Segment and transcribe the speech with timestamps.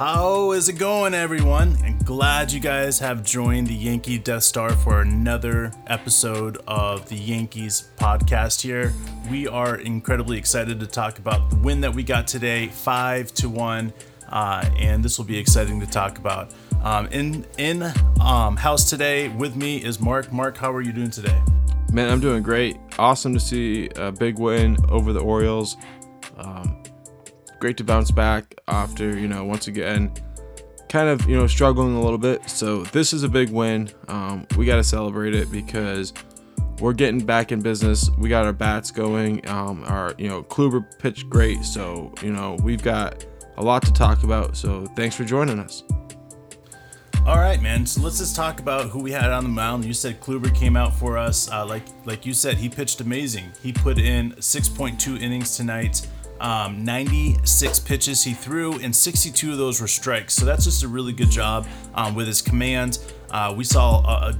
[0.00, 1.76] How is it going, everyone?
[1.84, 7.16] And glad you guys have joined the Yankee Death Star for another episode of the
[7.16, 8.94] Yankees podcast here.
[9.30, 13.50] We are incredibly excited to talk about the win that we got today, five to
[13.50, 13.92] one,
[14.30, 16.54] uh, and this will be exciting to talk about.
[16.82, 17.82] Um, in in
[18.22, 20.32] um, house today with me is Mark.
[20.32, 21.38] Mark, how are you doing today?
[21.92, 22.78] Man, I'm doing great.
[22.98, 25.76] Awesome to see a big win over the Orioles.
[26.38, 26.79] Um,
[27.60, 30.12] great to bounce back after, you know, once again,
[30.88, 32.48] kind of, you know, struggling a little bit.
[32.48, 33.90] So this is a big win.
[34.08, 36.12] Um, we got to celebrate it because
[36.80, 38.10] we're getting back in business.
[38.18, 39.46] We got our bats going.
[39.48, 41.62] Um, our, you know, Kluber pitched great.
[41.62, 43.24] So, you know, we've got
[43.58, 44.56] a lot to talk about.
[44.56, 45.84] So thanks for joining us.
[47.26, 47.84] All right, man.
[47.84, 49.84] So let's just talk about who we had on the mound.
[49.84, 51.50] You said Kluber came out for us.
[51.50, 53.44] Uh, like like you said, he pitched amazing.
[53.62, 56.06] He put in 6.2 innings tonight.
[56.40, 60.34] Um, 96 pitches he threw, and 62 of those were strikes.
[60.34, 62.98] So that's just a really good job um, with his command.
[63.30, 64.34] Uh, we saw a,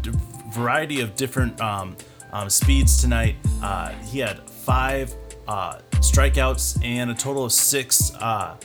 [0.50, 1.96] variety of different um,
[2.32, 3.36] um speeds tonight.
[3.62, 5.14] Uh, he had five
[5.46, 8.56] uh, strikeouts and a total of six uh,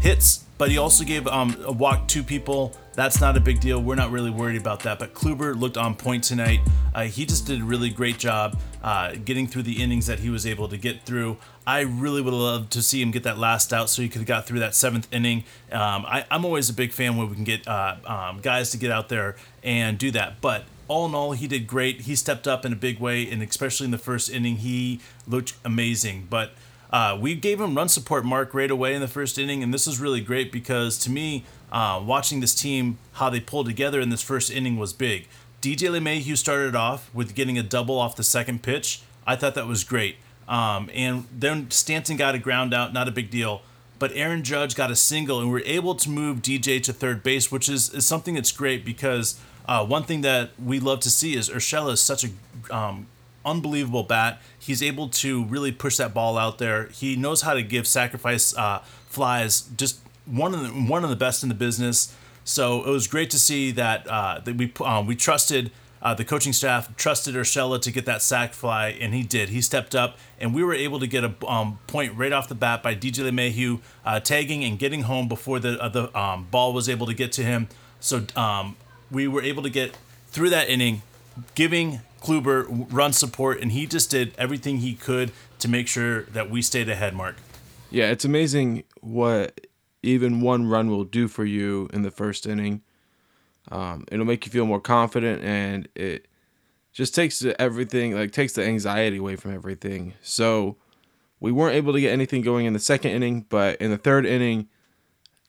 [0.00, 2.76] hits, but he also gave um, a walk to people.
[2.94, 3.82] That's not a big deal.
[3.82, 4.98] We're not really worried about that.
[4.98, 6.60] But Kluber looked on point tonight.
[6.94, 10.30] Uh, he just did a really great job uh, getting through the innings that he
[10.30, 11.36] was able to get through.
[11.66, 14.28] I really would love to see him get that last out so he could have
[14.28, 15.44] got through that seventh inning.
[15.70, 18.78] Um, I, am always a big fan when we can get uh, um, guys to
[18.78, 20.40] get out there and do that.
[20.40, 22.02] But all in all, he did great.
[22.02, 25.54] He stepped up in a big way, and especially in the first inning, he looked
[25.64, 26.26] amazing.
[26.28, 26.52] But
[26.92, 29.86] uh, we gave him run support mark right away in the first inning, and this
[29.86, 34.10] is really great because to me, uh, watching this team, how they pulled together in
[34.10, 35.28] this first inning was big.
[35.60, 39.02] DJ LeMahieu started off with getting a double off the second pitch.
[39.26, 40.16] I thought that was great.
[40.48, 43.62] Um, and then Stanton got a ground out, not a big deal.
[43.98, 47.22] But Aaron Judge got a single, and we are able to move DJ to third
[47.22, 51.10] base, which is, is something that's great because uh, one thing that we love to
[51.10, 52.30] see is Urshela is such a
[52.74, 53.06] um,
[53.44, 54.40] unbelievable bat.
[54.58, 56.86] He's able to really push that ball out there.
[56.86, 59.62] He knows how to give sacrifice uh, flies.
[59.76, 62.14] Just one of the one of the best in the business.
[62.50, 65.70] So it was great to see that uh, that we um, we trusted
[66.02, 69.50] uh, the coaching staff trusted Urshela to get that sac fly, and he did.
[69.50, 72.56] He stepped up, and we were able to get a um, point right off the
[72.56, 76.72] bat by DJ LeMahieu uh, tagging and getting home before the uh, the um, ball
[76.72, 77.68] was able to get to him.
[78.00, 78.76] So um,
[79.12, 79.96] we were able to get
[80.26, 81.02] through that inning,
[81.54, 86.50] giving Kluber run support, and he just did everything he could to make sure that
[86.50, 87.36] we stayed ahead, Mark.
[87.92, 89.68] Yeah, it's amazing what
[90.02, 92.82] even one run will do for you in the first inning.
[93.70, 96.26] Um, it'll make you feel more confident, and it
[96.92, 100.14] just takes everything, like takes the anxiety away from everything.
[100.22, 100.76] So
[101.38, 104.26] we weren't able to get anything going in the second inning, but in the third
[104.26, 104.68] inning,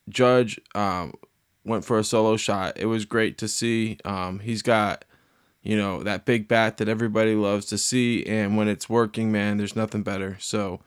[0.10, 1.14] Judge um,
[1.64, 2.78] went for a solo shot.
[2.78, 3.98] It was great to see.
[4.06, 5.06] Um, he's got
[5.62, 8.26] you know, that big bat that everybody loves to see.
[8.26, 10.38] And when it's working, man, there's nothing better.
[10.40, 10.82] So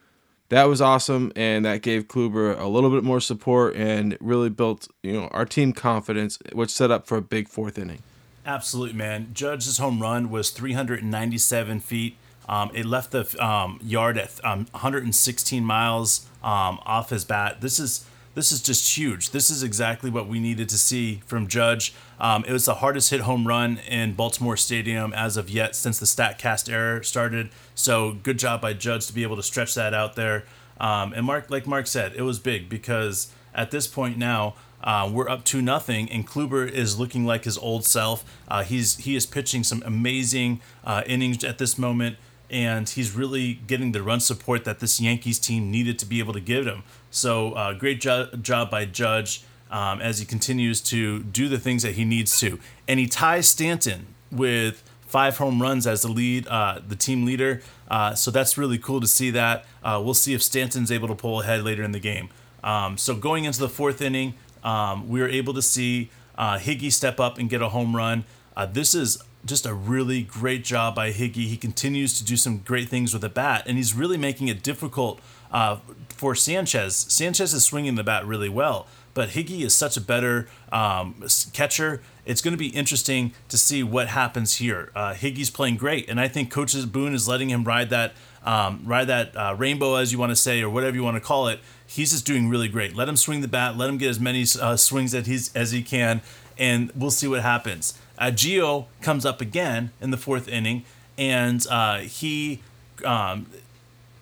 [0.54, 1.32] that was awesome.
[1.34, 5.44] And that gave Kluber a little bit more support and really built, you know, our
[5.44, 8.02] team confidence, which set up for a big fourth inning.
[8.46, 9.30] Absolutely, man.
[9.32, 12.16] Judge's home run was 397 feet.
[12.48, 17.60] Um, it left the um, yard at um, 116 miles um, off his bat.
[17.60, 19.30] This is this is just huge.
[19.30, 21.94] This is exactly what we needed to see from Judge.
[22.18, 25.98] Um, it was the hardest hit home run in Baltimore Stadium as of yet since
[25.98, 27.50] the StatCast era started.
[27.74, 30.44] So good job by Judge to be able to stretch that out there.
[30.80, 34.54] Um, and Mark, like Mark said, it was big because at this point now.
[34.82, 38.22] Uh, we're up to nothing, and Kluber is looking like his old self.
[38.48, 42.18] Uh, he's he is pitching some amazing uh, innings at this moment
[42.50, 46.32] and he's really getting the run support that this Yankees team needed to be able
[46.32, 46.82] to give him.
[47.10, 51.82] So, uh, great jo- job by Judge um, as he continues to do the things
[51.82, 52.58] that he needs to.
[52.86, 57.62] And he ties Stanton with five home runs as the lead, uh, the team leader.
[57.88, 59.64] Uh, so that's really cool to see that.
[59.82, 62.28] Uh, we'll see if Stanton's able to pull ahead later in the game.
[62.62, 64.34] Um, so going into the fourth inning,
[64.64, 68.24] um, we were able to see uh, Higgy step up and get a home run.
[68.56, 71.46] Uh, this is just a really great job by Higgy.
[71.46, 74.62] He continues to do some great things with the bat, and he's really making it
[74.62, 75.20] difficult
[75.52, 76.96] uh, for Sanchez.
[77.08, 82.02] Sanchez is swinging the bat really well, but Higgy is such a better um, catcher.
[82.24, 84.90] It's going to be interesting to see what happens here.
[84.94, 88.14] Uh, Higgy's playing great, and I think Coach Boone is letting him ride that
[88.44, 91.20] um, ride that uh, rainbow, as you want to say, or whatever you want to
[91.20, 91.60] call it.
[91.86, 92.94] He's just doing really great.
[92.94, 93.76] Let him swing the bat.
[93.76, 96.20] Let him get as many uh, swings as, he's, as he can,
[96.58, 97.98] and we'll see what happens.
[98.18, 100.84] Uh, Gio comes up again in the fourth inning,
[101.18, 102.60] and uh, he
[103.04, 103.46] um,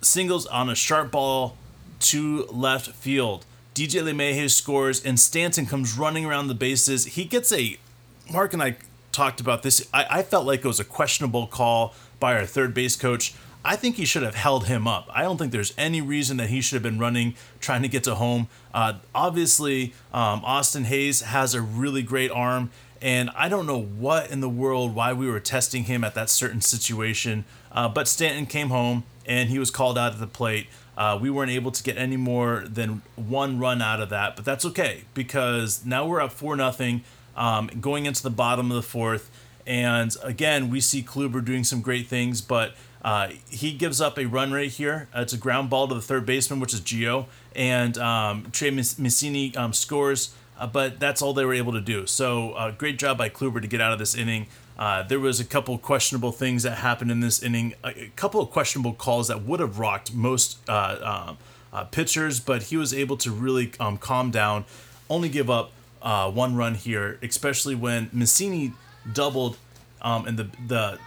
[0.01, 1.57] singles on a sharp ball
[1.99, 3.45] to left field.
[3.73, 7.05] DJ LeMahieu scores, and Stanton comes running around the bases.
[7.05, 7.77] He gets a.
[8.31, 8.77] Mark and I
[9.11, 9.87] talked about this.
[9.93, 13.33] I, I felt like it was a questionable call by our third base coach.
[13.65, 15.09] I think he should have held him up.
[15.13, 18.03] I don't think there's any reason that he should have been running, trying to get
[18.03, 18.47] to home.
[18.73, 22.71] Uh, obviously, um, Austin Hays has a really great arm,
[23.01, 26.29] and I don't know what in the world why we were testing him at that
[26.29, 27.45] certain situation.
[27.71, 30.67] Uh, but Stanton came home, and he was called out at the plate.
[30.97, 34.45] Uh, we weren't able to get any more than one run out of that, but
[34.45, 37.01] that's okay because now we're up four nothing,
[37.35, 39.31] um, going into the bottom of the fourth,
[39.65, 44.25] and again we see Kluber doing some great things, but uh, he gives up a
[44.25, 45.07] run right here.
[45.15, 48.71] Uh, it's a ground ball to the third baseman, which is Gio, and um, Trey
[48.71, 50.33] Mancini um, scores.
[50.57, 52.05] Uh, but that's all they were able to do.
[52.05, 54.47] So uh, great job by Kluber to get out of this inning.
[54.77, 58.51] Uh, there was a couple questionable things that happened in this inning, a, couple of
[58.51, 61.35] questionable calls that would have rocked most uh,
[61.73, 64.65] um, pitchers, but he was able to really um, calm down,
[65.09, 65.71] only give up
[66.01, 68.73] one run here, especially when Mancini
[69.11, 69.57] doubled
[70.01, 70.99] um, in the the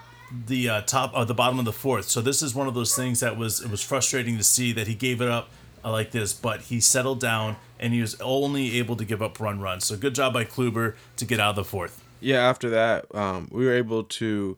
[0.46, 2.06] the uh, top uh, the bottom of the fourth.
[2.06, 4.87] So this is one of those things that was it was frustrating to see that
[4.87, 5.49] he gave it up
[5.84, 9.38] uh, like this, but he settled down and he was only able to give up
[9.38, 9.84] run runs.
[9.84, 12.02] So good job by Kluber to get out of the fourth.
[12.20, 14.56] Yeah, after that, um, we were able to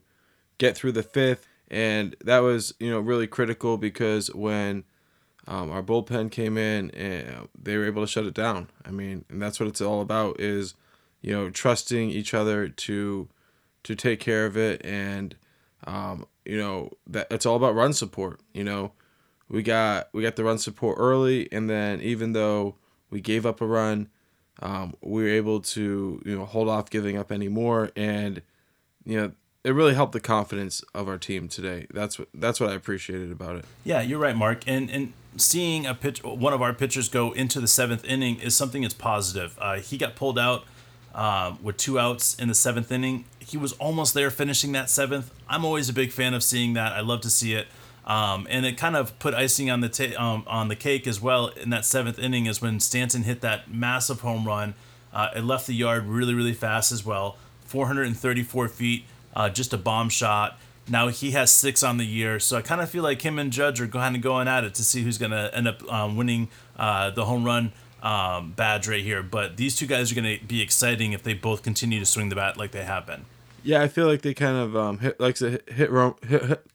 [0.58, 4.84] get through the fifth, and that was you know really critical because when
[5.46, 8.68] um, our bullpen came in and they were able to shut it down.
[8.84, 10.74] I mean, and that's what it's all about is
[11.20, 13.28] you know trusting each other to
[13.84, 15.34] to take care of it and
[15.88, 18.40] um, you know that it's all about run support.
[18.52, 18.92] You know,
[19.48, 22.76] we got we got the run support early, and then even though
[23.10, 24.08] we gave up a run,
[24.60, 28.42] um, we were able to you know hold off giving up any more, and
[29.04, 29.32] you know
[29.64, 31.86] it really helped the confidence of our team today.
[31.92, 33.64] That's what that's what I appreciated about it.
[33.82, 37.60] Yeah, you're right, Mark, and and seeing a pitch one of our pitchers go into
[37.60, 39.56] the seventh inning is something that's positive.
[39.58, 40.64] Uh, he got pulled out
[41.14, 43.24] um, with two outs in the seventh inning.
[43.38, 45.32] He was almost there finishing that seventh.
[45.48, 46.92] I'm always a big fan of seeing that.
[46.92, 47.66] I love to see it.
[48.08, 51.20] Um, and it kind of put icing on the ta- um, on the cake as
[51.20, 54.74] well in that seventh inning is when Stanton hit that massive home run.
[55.12, 59.04] Uh, it left the yard really really fast as well, 434 feet,
[59.36, 60.58] uh, just a bomb shot.
[60.88, 63.52] Now he has six on the year, so I kind of feel like him and
[63.52, 66.16] Judge are kind of going at it to see who's going to end up um,
[66.16, 67.72] winning uh, the home run
[68.02, 69.22] um, badge right here.
[69.22, 72.28] But these two guys are going to be exciting if they both continue to swing
[72.28, 73.24] the bat like they have been.
[73.62, 76.66] Yeah, I feel like they kind of um, hit likes to hit, hit, hit, hit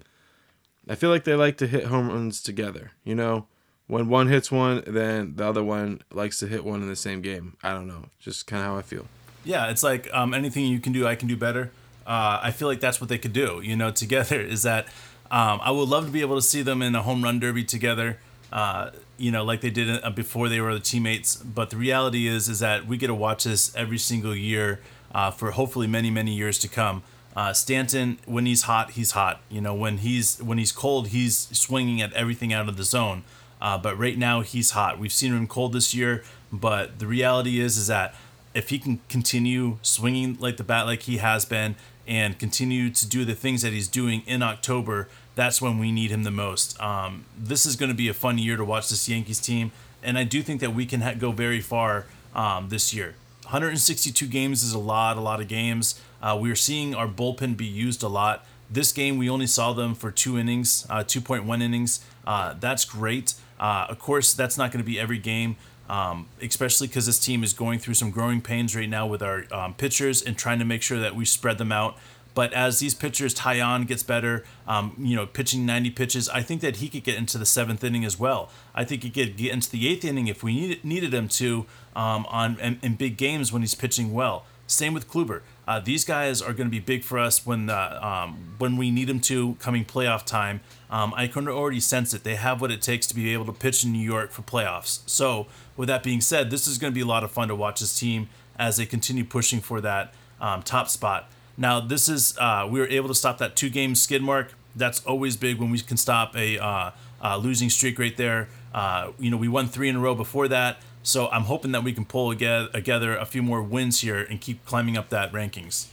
[0.88, 2.92] I feel like they like to hit home runs together.
[3.04, 3.48] You know,
[3.88, 7.22] when one hits one, then the other one likes to hit one in the same
[7.22, 7.58] game.
[7.64, 9.06] I don't know, just kind of how I feel.
[9.46, 11.72] Yeah, it's like um, anything you can do, I can do better.
[12.06, 13.62] Uh, I feel like that's what they could do.
[13.64, 14.88] You know, together is that
[15.31, 17.64] um, I would love to be able to see them in a home run derby
[17.64, 18.19] together
[18.52, 21.36] uh, you know, like they did uh, before they were the teammates.
[21.36, 24.80] But the reality is, is that we get to watch this every single year
[25.13, 27.04] uh, for hopefully many, many years to come.
[27.36, 29.42] Uh, Stanton, when he's hot, he's hot.
[29.50, 33.24] You know, when he's when he's cold, he's swinging at everything out of the zone.
[33.62, 35.00] Uh, but right now, he's hot.
[35.00, 38.13] We've seen him cold this year, but the reality is, is that
[38.54, 43.07] if he can continue swinging like the bat like he has been and continue to
[43.07, 46.80] do the things that he's doing in October, that's when we need him the most.
[46.81, 49.71] Um, this is going to be a fun year to watch this Yankees team,
[50.02, 53.16] and I do think that we can ha- go very far um, this year.
[53.44, 55.99] 162 games is a lot, a lot of games.
[56.21, 58.45] Uh, we are seeing our bullpen be used a lot.
[58.69, 62.04] This game, we only saw them for two innings, uh, 2.1 innings.
[62.25, 63.35] Uh, that's great.
[63.59, 65.57] Uh, of course, that's not going to be every game,
[65.90, 69.45] um, especially because this team is going through some growing pains right now with our
[69.52, 71.97] um, pitchers and trying to make sure that we spread them out.
[72.33, 76.61] But as these pitchers, Taillon gets better, um, you know, pitching 90 pitches, I think
[76.61, 78.49] that he could get into the seventh inning as well.
[78.73, 81.66] I think he could get into the eighth inning if we needed, needed him to
[81.95, 84.45] um, on in, in, big games when he's pitching well.
[84.66, 85.42] Same with Kluber.
[85.68, 88.90] Uh, these guys are going to be big for us when uh, um, when we
[88.90, 90.61] need them to coming playoff time.
[90.90, 92.23] Um, I can already sense it.
[92.23, 95.02] They have what it takes to be able to pitch in New York for playoffs.
[95.06, 95.47] So,
[95.78, 97.81] with that being said, this is going to be a lot of fun to watch
[97.81, 101.30] this team as they continue pushing for that um, top spot.
[101.57, 104.54] Now, this is uh, we were able to stop that two game skid mark.
[104.76, 106.92] That's always big when we can stop a uh,
[107.22, 108.50] uh, losing streak right there.
[108.74, 111.83] Uh, you know, we won three in a row before that, so I'm hoping that
[111.83, 115.88] we can pull together a few more wins here and keep climbing up that rankings.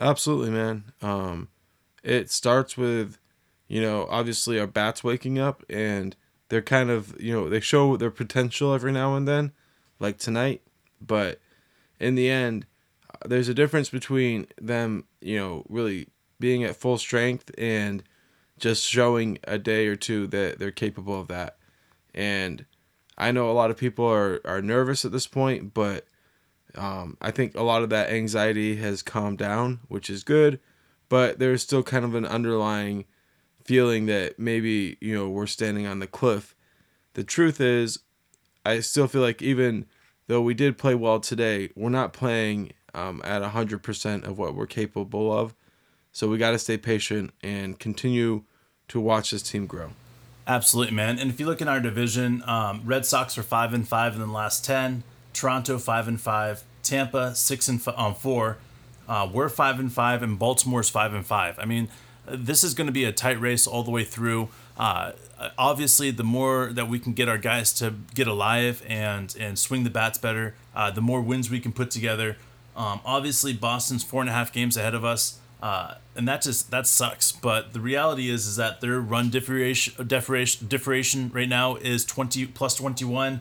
[0.00, 0.84] Absolutely, man.
[1.00, 1.48] Um,
[2.02, 3.18] it starts with,
[3.68, 6.16] you know, obviously our bats waking up and
[6.48, 9.52] they're kind of, you know, they show their potential every now and then,
[9.98, 10.62] like tonight.
[11.00, 11.40] But
[12.00, 12.66] in the end,
[13.26, 16.08] there's a difference between them, you know, really
[16.40, 18.02] being at full strength and
[18.58, 21.56] just showing a day or two that they're capable of that.
[22.14, 22.64] And
[23.16, 26.06] I know a lot of people are, are nervous at this point, but
[26.74, 30.60] um, I think a lot of that anxiety has calmed down, which is good.
[31.08, 33.06] But there's still kind of an underlying
[33.64, 36.54] feeling that maybe, you know, we're standing on the cliff.
[37.14, 38.00] The truth is,
[38.64, 39.86] I still feel like even
[40.26, 44.66] though we did play well today, we're not playing um, at 100% of what we're
[44.66, 45.54] capable of.
[46.12, 48.44] So we got to stay patient and continue
[48.88, 49.90] to watch this team grow.
[50.46, 51.18] Absolutely, man.
[51.18, 54.20] And if you look in our division, um, Red Sox are five and five in
[54.20, 55.04] the last ten.
[55.34, 56.64] Toronto five and five.
[56.82, 58.56] Tampa six and f- um, four.
[59.06, 61.58] Uh, we're five and five, and Baltimore's five and five.
[61.58, 61.88] I mean,
[62.26, 64.48] this is going to be a tight race all the way through.
[64.78, 65.12] Uh,
[65.58, 69.84] obviously, the more that we can get our guys to get alive and and swing
[69.84, 72.36] the bats better, uh, the more wins we can put together.
[72.78, 75.40] Um, obviously, Boston's four and a half games ahead of us.
[75.60, 77.32] Uh, and that just that sucks.
[77.32, 82.76] But the reality is is that their run differentiation differentiation right now is twenty plus
[82.76, 83.40] twenty one.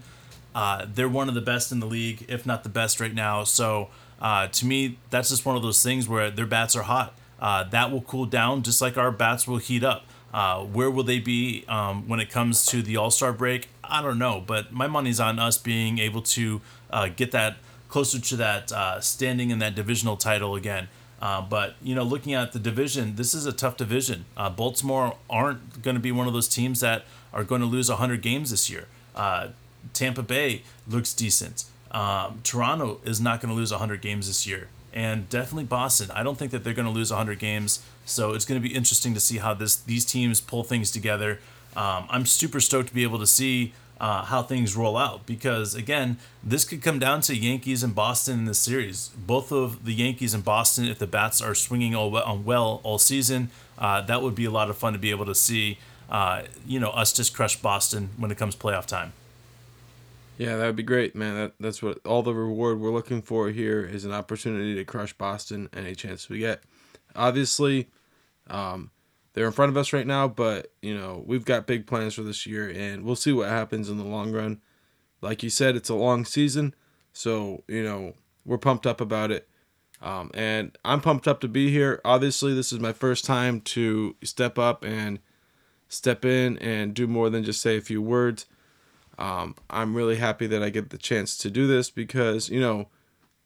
[0.55, 3.43] Uh, they're one of the best in the league, if not the best right now.
[3.43, 3.89] So
[4.19, 7.13] uh, to me, that's just one of those things where their bats are hot.
[7.39, 10.07] Uh, that will cool down just like our bats will heat up.
[10.33, 13.69] Uh, where will they be um, when it comes to the All Star break?
[13.83, 17.57] I don't know, but my money's on us being able to uh, get that
[17.89, 20.87] closer to that uh, standing in that divisional title again.
[21.21, 24.25] Uh, but you know, looking at the division, this is a tough division.
[24.35, 27.89] Uh, Baltimore aren't going to be one of those teams that are going to lose
[27.89, 28.87] 100 games this year.
[29.15, 29.49] Uh,
[29.93, 31.65] Tampa Bay looks decent.
[31.91, 36.11] Um, Toronto is not going to lose 100 games this year, and definitely Boston.
[36.13, 37.83] I don't think that they're going to lose 100 games.
[38.05, 41.39] So it's going to be interesting to see how this these teams pull things together.
[41.75, 45.25] Um, I'm super stoked to be able to see uh, how things roll out.
[45.25, 49.09] Because again this could come down to yankees and boston in this series.
[49.09, 52.99] Both of the yankees and boston if the bats are swinging all well, well all
[52.99, 55.77] season uh, that would be a lot of fun to be able to see
[56.09, 59.13] uh, you know us just crush boston when it comes playoff time.
[60.37, 61.35] Yeah that would be great man.
[61.35, 65.13] That, that's what all the reward we're looking for here is an opportunity to crush
[65.13, 66.61] boston any chance we get.
[67.15, 67.87] Obviously
[68.49, 68.91] um,
[69.37, 72.23] they're in front of us right now, but you know we've got big plans for
[72.23, 74.61] this year, and we'll see what happens in the long run.
[75.21, 76.73] Like you said, it's a long season,
[77.13, 78.15] so you know
[78.45, 79.47] we're pumped up about it,
[80.01, 82.01] um, and I'm pumped up to be here.
[82.03, 85.19] Obviously, this is my first time to step up and
[85.87, 88.47] step in and do more than just say a few words.
[89.19, 92.87] Um, I'm really happy that I get the chance to do this because you know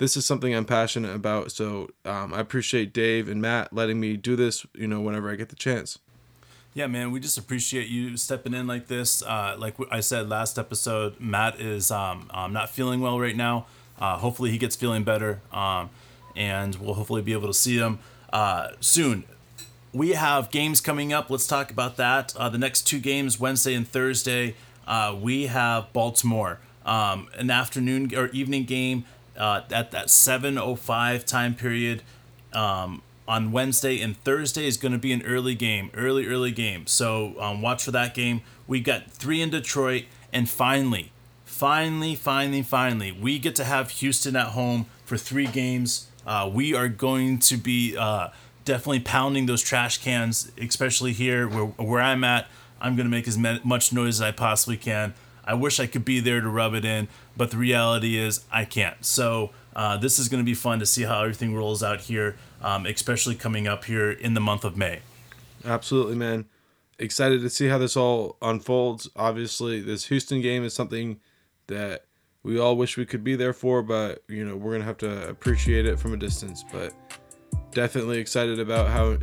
[0.01, 1.51] this is something I'm passionate about.
[1.51, 5.35] So um, I appreciate Dave and Matt letting me do this, you know, whenever I
[5.35, 5.99] get the chance.
[6.73, 9.21] Yeah, man, we just appreciate you stepping in like this.
[9.21, 13.67] Uh, like I said last episode, Matt is um, um, not feeling well right now.
[13.99, 15.91] Uh, hopefully, he gets feeling better, um,
[16.35, 17.99] and we'll hopefully be able to see him
[18.33, 19.25] uh, soon.
[19.93, 21.29] We have games coming up.
[21.29, 22.35] Let's talk about that.
[22.35, 24.55] Uh, the next two games, Wednesday and Thursday,
[24.87, 29.05] uh, we have Baltimore, um, an afternoon or evening game
[29.41, 32.03] uh, at that 7:05 time period
[32.53, 36.85] um, on Wednesday and Thursday is going to be an early game, early early game.
[36.85, 38.41] So um, watch for that game.
[38.67, 41.11] We've got three in Detroit, and finally,
[41.43, 46.07] finally, finally, finally, we get to have Houston at home for three games.
[46.25, 48.29] Uh, we are going to be uh,
[48.63, 52.47] definitely pounding those trash cans, especially here where, where I'm at.
[52.79, 55.15] I'm going to make as much noise as I possibly can.
[55.43, 57.07] I wish I could be there to rub it in,
[57.41, 59.03] but the reality is I can't.
[59.03, 62.35] So uh, this is going to be fun to see how everything rolls out here,
[62.61, 64.99] um, especially coming up here in the month of May.
[65.65, 66.45] Absolutely, man.
[66.99, 69.09] Excited to see how this all unfolds.
[69.15, 71.19] Obviously, this Houston game is something
[71.65, 72.05] that
[72.43, 75.27] we all wish we could be there for, but you know we're gonna have to
[75.27, 76.63] appreciate it from a distance.
[76.71, 76.93] But
[77.71, 79.17] definitely excited about how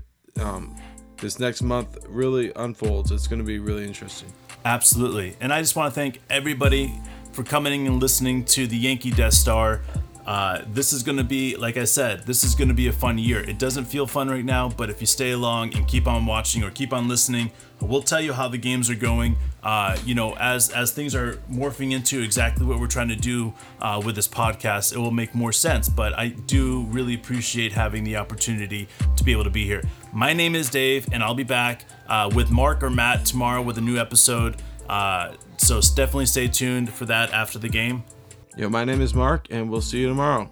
[0.45, 0.75] um,
[1.19, 3.13] this next month really unfolds.
[3.13, 4.33] It's gonna be really interesting.
[4.65, 5.37] Absolutely.
[5.41, 7.01] And I just want to thank everybody
[7.39, 9.81] for coming and listening to the Yankee Death Star.
[10.27, 12.93] Uh, this is going to be, like I said, this is going to be a
[12.93, 13.39] fun year.
[13.39, 16.65] It doesn't feel fun right now, but if you stay along and keep on watching
[16.65, 19.37] or keep on listening, we'll tell you how the games are going.
[19.63, 23.55] Uh, you know, as as things are morphing into exactly what we're trying to do
[23.81, 25.89] uh, with this podcast, it will make more sense.
[25.89, 29.85] But I do really appreciate having the opportunity to be able to be here.
[30.13, 33.79] My name is Dave, and I'll be back uh, with Mark or Matt tomorrow with
[33.79, 34.57] a new episode.
[35.59, 38.05] So definitely stay tuned for that after the game.
[38.57, 40.51] Yo, my name is Mark, and we'll see you tomorrow.